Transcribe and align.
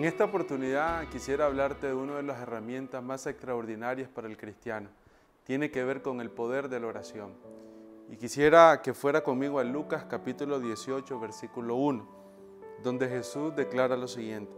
En 0.00 0.06
esta 0.06 0.24
oportunidad 0.24 1.06
quisiera 1.10 1.44
hablarte 1.44 1.88
de 1.88 1.92
una 1.92 2.16
de 2.16 2.22
las 2.22 2.40
herramientas 2.40 3.02
más 3.02 3.26
extraordinarias 3.26 4.08
para 4.08 4.28
el 4.28 4.38
cristiano. 4.38 4.88
Tiene 5.44 5.70
que 5.70 5.84
ver 5.84 6.00
con 6.00 6.22
el 6.22 6.30
poder 6.30 6.70
de 6.70 6.80
la 6.80 6.86
oración. 6.86 7.34
Y 8.08 8.16
quisiera 8.16 8.80
que 8.80 8.94
fuera 8.94 9.22
conmigo 9.22 9.58
a 9.58 9.64
Lucas 9.64 10.06
capítulo 10.08 10.58
18, 10.58 11.20
versículo 11.20 11.74
1, 11.76 12.08
donde 12.82 13.10
Jesús 13.10 13.54
declara 13.54 13.94
lo 13.98 14.08
siguiente. 14.08 14.50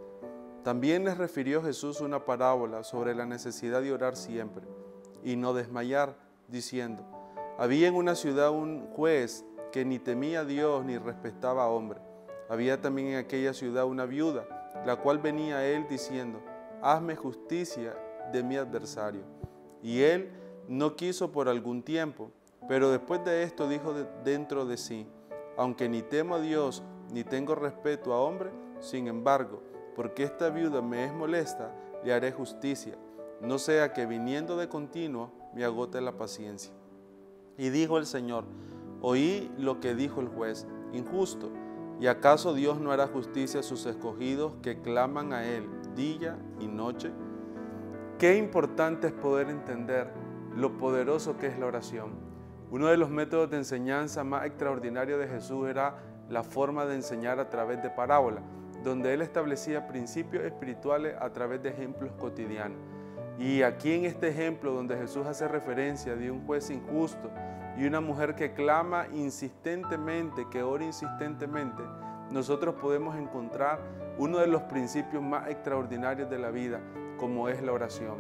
También 0.63 1.05
les 1.05 1.19
refirió 1.19 1.61
Jesús 1.61 2.01
una 2.01 2.25
parábola 2.25 2.85
sobre 2.85 3.13
la 3.13 3.27
necesidad 3.27 3.83
de 3.83 3.93
orar 3.93 4.15
siempre 4.15 4.65
y 5.25 5.35
no 5.35 5.55
desmayar, 5.55 6.15
diciendo, 6.47 7.05
había 7.59 7.89
en 7.89 7.97
una 7.97 8.15
ciudad 8.15 8.53
un 8.53 8.87
juez 8.93 9.45
que 9.73 9.85
ni 9.85 9.99
temía 9.99 10.43
a 10.43 10.45
Dios 10.45 10.85
ni 10.85 10.99
respetaba 10.99 11.65
a 11.65 11.69
hombre. 11.69 11.99
Había 12.49 12.81
también 12.81 13.09
en 13.09 13.17
aquella 13.17 13.53
ciudad 13.53 13.87
una 13.87 14.07
viuda 14.07 14.62
la 14.85 14.97
cual 14.97 15.19
venía 15.19 15.59
a 15.59 15.65
él 15.65 15.87
diciendo, 15.89 16.43
hazme 16.83 17.17
justicia 17.17 17.97
de 18.33 18.43
mi 18.43 18.57
adversario. 18.57 19.23
Y 19.83 20.03
él 20.03 20.31
no 20.69 20.97
quiso 20.97 21.33
por 21.33 21.49
algún 21.49 21.83
tiempo, 21.83 22.31
pero 22.69 22.91
después 22.91 23.25
de 23.25 23.43
esto 23.43 23.69
dijo 23.69 23.95
dentro 24.25 24.67
de 24.67 24.77
sí, 24.77 25.07
aunque 25.57 25.89
ni 25.89 26.03
temo 26.03 26.37
a 26.37 26.41
Dios 26.41 26.83
ni 27.13 27.25
tengo 27.25 27.55
respeto 27.55 28.13
a 28.13 28.21
hombre, 28.21 28.51
sin 28.81 29.07
embargo, 29.07 29.63
porque 29.95 30.23
esta 30.23 30.51
viuda 30.51 30.81
me 30.81 31.05
es 31.05 31.13
molesta, 31.13 31.75
le 32.05 32.13
haré 32.13 32.33
justicia, 32.33 32.97
no 33.41 33.59
sea 33.59 33.93
que 33.93 34.07
viniendo 34.07 34.57
de 34.57 34.69
continuo 34.69 35.31
me 35.55 35.65
agote 35.65 36.01
la 36.01 36.17
paciencia. 36.17 36.73
Y 37.59 37.69
dijo 37.69 37.99
el 37.99 38.07
Señor, 38.07 38.45
oí 39.03 39.51
lo 39.59 39.81
que 39.81 39.95
dijo 39.95 40.21
el 40.21 40.29
juez, 40.29 40.67
injusto 40.93 41.51
¿Y 42.03 42.09
acaso 42.09 42.53
Dios 42.53 42.81
no 42.81 42.91
hará 42.91 43.07
justicia 43.07 43.61
a 43.61 43.63
sus 43.63 43.87
escogidos 43.87 44.55
que 44.61 44.81
claman 44.81 45.33
a 45.33 45.45
Él 45.45 45.69
día 45.95 46.37
y 46.59 46.67
noche? 46.67 47.13
Qué 48.19 48.37
importante 48.37 49.07
es 49.07 49.13
poder 49.13 49.49
entender 49.49 50.09
lo 50.57 50.77
poderoso 50.79 51.39
que 51.39 51.47
es 51.47 51.57
la 51.61 51.67
oración. 51.67 52.11
Uno 52.73 52.89
de 52.89 52.97
los 52.97 53.09
métodos 53.09 53.51
de 53.51 53.59
enseñanza 53.59 54.25
más 54.25 54.47
extraordinarios 54.47 55.21
de 55.21 55.29
Jesús 55.29 55.69
era 55.69 55.95
la 56.29 56.43
forma 56.43 56.87
de 56.87 56.97
enseñar 56.97 57.39
a 57.39 57.49
través 57.49 57.81
de 57.85 57.91
parábola, 57.91 58.43
donde 58.83 59.15
Él 59.15 59.23
establecía 59.23 59.87
principios 59.87 60.43
espirituales 60.43 61.15
a 61.21 61.33
través 61.33 61.63
de 61.63 61.69
ejemplos 61.69 62.11
cotidianos. 62.19 62.79
Y 63.39 63.63
aquí 63.63 63.93
en 63.93 64.07
este 64.07 64.27
ejemplo 64.27 64.73
donde 64.73 64.97
Jesús 64.97 65.25
hace 65.25 65.47
referencia 65.47 66.17
de 66.17 66.33
un 66.33 66.45
juez 66.47 66.69
injusto, 66.69 67.31
y 67.77 67.87
una 67.87 68.01
mujer 68.01 68.35
que 68.35 68.53
clama 68.53 69.07
insistentemente, 69.13 70.47
que 70.51 70.63
ora 70.63 70.85
insistentemente, 70.85 71.83
nosotros 72.31 72.75
podemos 72.77 73.17
encontrar 73.17 73.81
uno 74.19 74.39
de 74.39 74.47
los 74.47 74.63
principios 74.63 75.23
más 75.23 75.49
extraordinarios 75.49 76.29
de 76.31 76.39
la 76.39 76.51
vida, 76.51 76.81
como 77.19 77.49
es 77.49 77.63
la 77.63 77.73
oración. 77.73 78.17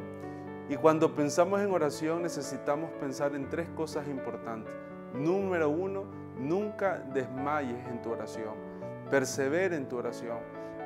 Y 0.69 0.77
cuando 0.77 1.14
pensamos 1.14 1.61
en 1.61 1.70
oración 1.70 2.22
necesitamos 2.22 2.91
pensar 2.92 3.34
en 3.34 3.48
tres 3.48 3.69
cosas 3.70 4.09
importantes. 4.09 4.72
Número 5.14 5.69
uno, 5.69 6.05
nunca 6.39 6.98
desmayes 7.12 7.87
en 7.89 8.00
tu 8.00 8.11
oración. 8.11 8.55
Persevera 9.11 9.77
en 9.77 9.89
tu 9.89 9.98
oración. 9.98 10.39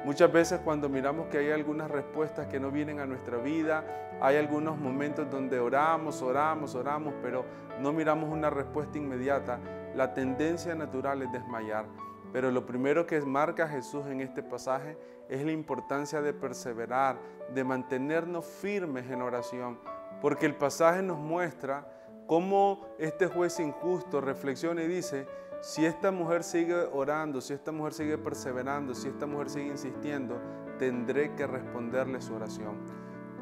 Muchas 0.06 0.30
veces 0.30 0.60
cuando 0.60 0.88
miramos 0.88 1.26
que 1.26 1.38
hay 1.38 1.50
algunas 1.50 1.90
respuestas 1.90 2.46
que 2.46 2.60
no 2.60 2.70
vienen 2.70 3.00
a 3.00 3.06
nuestra 3.06 3.38
vida, 3.38 3.82
hay 4.20 4.36
algunos 4.36 4.78
momentos 4.78 5.28
donde 5.28 5.58
oramos, 5.58 6.22
oramos, 6.22 6.76
oramos, 6.76 7.12
pero 7.20 7.44
no 7.80 7.92
miramos 7.92 8.30
una 8.30 8.48
respuesta 8.48 8.98
inmediata, 8.98 9.58
la 9.96 10.14
tendencia 10.14 10.77
natural 10.77 11.22
es 11.22 11.32
desmayar. 11.32 11.86
Pero 12.32 12.52
lo 12.52 12.64
primero 12.64 13.04
que 13.04 13.20
marca 13.22 13.66
Jesús 13.66 14.06
en 14.06 14.20
este 14.20 14.44
pasaje 14.44 14.96
es 15.28 15.44
la 15.44 15.50
importancia 15.50 16.22
de 16.22 16.32
perseverar, 16.32 17.18
de 17.52 17.64
mantenernos 17.64 18.46
firmes 18.46 19.10
en 19.10 19.22
oración, 19.22 19.77
porque 20.22 20.46
el 20.46 20.55
pasaje 20.55 21.02
nos 21.02 21.18
muestra 21.18 21.84
cómo 22.28 22.95
este 23.00 23.27
juez 23.27 23.58
injusto 23.58 24.20
reflexiona 24.20 24.84
y 24.84 24.86
dice, 24.86 25.27
si 25.61 25.84
esta 25.84 26.11
mujer 26.11 26.44
sigue 26.44 26.74
orando, 26.74 27.40
si 27.40 27.52
esta 27.52 27.72
mujer 27.72 27.92
sigue 27.92 28.18
perseverando, 28.18 28.94
si 28.94 29.08
esta 29.08 29.27
mujer 29.27 29.50
sigue 29.50 29.68
insistiendo, 29.68 30.40
tendré 30.78 31.34
que 31.34 31.46
responderle 31.46 32.20
su 32.20 32.34
oración. 32.34 32.77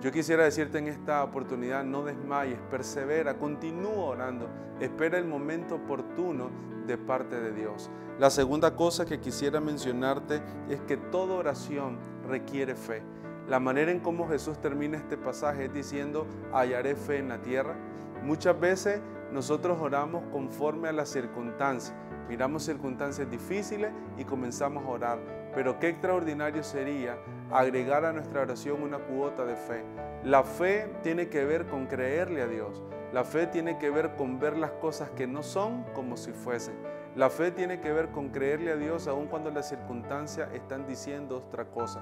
Yo 0.01 0.13
quisiera 0.13 0.45
decirte 0.45 0.79
en 0.79 0.89
esta 0.89 1.25
oportunidad, 1.25 1.85
no 1.85 2.05
desmayes, 2.05 2.59
persevera, 2.71 3.39
continúa 3.39 4.05
orando, 4.05 4.49
espera 4.81 5.19
el 5.19 5.25
momento 5.25 5.77
oportuno 5.77 6.51
de 6.87 6.99
parte 6.99 7.41
de 7.41 7.53
Dios. 7.53 7.91
La 8.19 8.31
segunda 8.31 8.77
cosa 8.77 9.07
que 9.07 9.21
quisiera 9.21 9.61
mencionarte 9.61 10.43
es 10.69 10.81
que 10.83 10.97
toda 10.97 11.35
oración 11.35 11.99
requiere 12.29 12.75
fe. 12.75 13.03
La 13.49 13.61
manera 13.61 13.91
en 13.91 14.01
cómo 14.01 14.29
Jesús 14.29 14.59
termina 14.59 14.97
este 14.97 15.17
pasaje 15.17 15.67
es 15.67 15.73
diciendo, 15.73 16.27
hallaré 16.53 16.95
fe 16.95 17.19
en 17.19 17.29
la 17.29 17.43
tierra. 17.43 17.75
Muchas 18.23 18.59
veces 18.59 19.01
nosotros 19.35 19.79
oramos 19.81 20.23
conforme 20.31 20.89
a 20.89 20.93
las 20.93 21.09
circunstancias. 21.09 21.93
Miramos 22.29 22.63
circunstancias 22.63 23.29
difíciles 23.29 23.91
y 24.17 24.25
comenzamos 24.25 24.85
a 24.85 24.89
orar. 24.89 25.19
Pero 25.57 25.81
qué 25.81 25.89
extraordinario 25.89 26.63
sería 26.63 27.19
agregar 27.51 28.05
a 28.05 28.13
nuestra 28.13 28.43
oración 28.43 28.81
una 28.81 28.99
cuota 28.99 29.45
de 29.45 29.57
fe. 29.57 29.85
La 30.23 30.45
fe 30.45 30.89
tiene 31.03 31.29
que 31.29 31.45
ver 31.45 31.67
con 31.67 31.87
creerle 31.87 32.43
a 32.43 32.47
Dios. 32.47 32.81
La 33.13 33.25
fe 33.25 33.49
tiene 33.49 33.77
que 33.77 33.91
ver 33.91 34.15
con 34.15 34.39
ver 34.39 34.57
las 34.57 34.71
cosas 34.71 35.11
que 35.11 35.27
no 35.27 35.43
son 35.43 35.83
como 35.95 36.17
si 36.17 36.31
fuesen. 36.31 36.77
La 37.17 37.29
fe 37.29 37.51
tiene 37.51 37.81
que 37.81 37.93
ver 37.93 38.11
con 38.13 38.29
creerle 38.29 38.71
a 38.71 38.77
Dios 38.77 39.09
aun 39.09 39.27
cuando 39.27 39.51
las 39.51 39.69
circunstancias 39.69 40.49
están 40.53 40.87
diciendo 40.87 41.39
otra 41.39 41.65
cosa. 41.65 42.01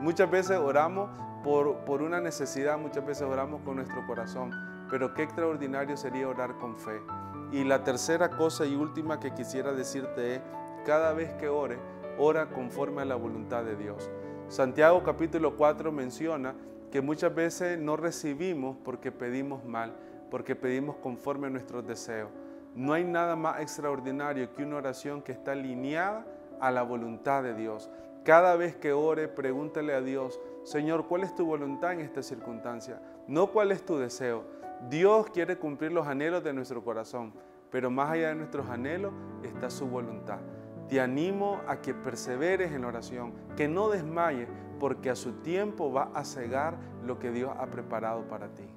Muchas 0.00 0.30
veces 0.30 0.56
oramos 0.56 1.10
por, 1.44 1.84
por 1.84 2.00
una 2.00 2.22
necesidad, 2.22 2.78
muchas 2.78 3.04
veces 3.04 3.24
oramos 3.24 3.60
con 3.66 3.76
nuestro 3.76 4.06
corazón, 4.06 4.50
pero 4.90 5.14
qué 5.14 5.22
extraordinario 5.22 5.96
sería 5.96 6.28
orar 6.28 6.56
con 6.58 6.76
fe. 6.76 7.00
Y 7.52 7.64
la 7.64 7.84
tercera 7.84 8.30
cosa 8.30 8.66
y 8.66 8.74
última 8.74 9.20
que 9.20 9.32
quisiera 9.32 9.72
decirte 9.72 10.36
es, 10.36 10.42
cada 10.84 11.12
vez 11.12 11.32
que 11.34 11.48
ore, 11.48 11.78
ora 12.18 12.50
conforme 12.50 13.02
a 13.02 13.04
la 13.04 13.16
voluntad 13.16 13.64
de 13.64 13.76
Dios. 13.76 14.10
Santiago 14.48 15.02
capítulo 15.02 15.56
4 15.56 15.92
menciona 15.92 16.54
que 16.90 17.00
muchas 17.00 17.34
veces 17.34 17.78
no 17.78 17.96
recibimos 17.96 18.76
porque 18.84 19.12
pedimos 19.12 19.64
mal, 19.64 19.94
porque 20.30 20.56
pedimos 20.56 20.96
conforme 20.96 21.46
a 21.46 21.50
nuestros 21.50 21.86
deseos. 21.86 22.30
No 22.74 22.92
hay 22.92 23.04
nada 23.04 23.36
más 23.36 23.60
extraordinario 23.60 24.52
que 24.54 24.62
una 24.62 24.76
oración 24.76 25.22
que 25.22 25.32
está 25.32 25.52
alineada 25.52 26.24
a 26.60 26.70
la 26.70 26.82
voluntad 26.82 27.42
de 27.42 27.54
Dios. 27.54 27.90
Cada 28.24 28.54
vez 28.56 28.76
que 28.76 28.92
ore, 28.92 29.28
pregúntale 29.28 29.94
a 29.94 30.00
Dios, 30.00 30.40
Señor, 30.62 31.06
¿cuál 31.06 31.24
es 31.24 31.34
tu 31.34 31.46
voluntad 31.46 31.92
en 31.92 32.00
esta 32.00 32.22
circunstancia? 32.22 33.00
No 33.26 33.50
cuál 33.50 33.72
es 33.72 33.84
tu 33.84 33.96
deseo. 33.96 34.44
Dios 34.88 35.30
quiere 35.30 35.58
cumplir 35.58 35.92
los 35.92 36.06
anhelos 36.06 36.42
de 36.42 36.52
nuestro 36.52 36.82
corazón, 36.82 37.32
pero 37.70 37.90
más 37.90 38.10
allá 38.10 38.28
de 38.28 38.34
nuestros 38.34 38.68
anhelos 38.68 39.12
está 39.42 39.70
su 39.70 39.86
voluntad. 39.86 40.38
Te 40.88 41.00
animo 41.00 41.60
a 41.68 41.80
que 41.80 41.94
perseveres 41.94 42.72
en 42.72 42.82
la 42.82 42.88
oración, 42.88 43.32
que 43.56 43.68
no 43.68 43.88
desmayes, 43.88 44.48
porque 44.80 45.10
a 45.10 45.14
su 45.14 45.34
tiempo 45.34 45.92
va 45.92 46.10
a 46.14 46.24
cegar 46.24 46.78
lo 47.04 47.18
que 47.18 47.30
Dios 47.30 47.52
ha 47.56 47.66
preparado 47.66 48.26
para 48.26 48.48
ti. 48.54 48.68